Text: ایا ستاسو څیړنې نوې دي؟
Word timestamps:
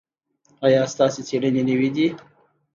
ایا 0.65 0.81
ستاسو 0.93 1.19
څیړنې 1.27 1.63
نوې 1.69 1.89
دي؟ 1.95 2.07